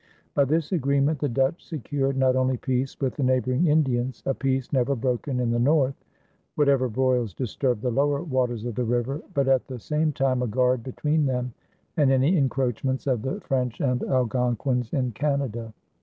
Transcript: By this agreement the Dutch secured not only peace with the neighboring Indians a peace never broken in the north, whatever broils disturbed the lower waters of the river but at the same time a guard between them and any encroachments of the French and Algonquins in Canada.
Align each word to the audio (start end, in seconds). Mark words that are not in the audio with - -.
By 0.33 0.45
this 0.45 0.71
agreement 0.71 1.19
the 1.19 1.29
Dutch 1.29 1.63
secured 1.63 2.17
not 2.17 2.35
only 2.35 2.57
peace 2.57 2.99
with 2.99 3.13
the 3.17 3.21
neighboring 3.23 3.67
Indians 3.67 4.23
a 4.25 4.33
peace 4.33 4.73
never 4.73 4.95
broken 4.95 5.39
in 5.39 5.51
the 5.51 5.59
north, 5.59 5.93
whatever 6.55 6.89
broils 6.89 7.35
disturbed 7.35 7.83
the 7.83 7.91
lower 7.91 8.23
waters 8.23 8.65
of 8.65 8.73
the 8.73 8.83
river 8.83 9.21
but 9.35 9.47
at 9.47 9.67
the 9.67 9.77
same 9.77 10.11
time 10.11 10.41
a 10.41 10.47
guard 10.47 10.81
between 10.81 11.27
them 11.27 11.53
and 11.97 12.11
any 12.11 12.35
encroachments 12.35 13.05
of 13.05 13.21
the 13.21 13.39
French 13.41 13.79
and 13.79 14.01
Algonquins 14.01 14.91
in 14.91 15.11
Canada. 15.11 15.71